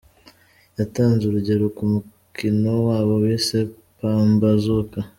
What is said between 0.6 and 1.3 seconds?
Yatanze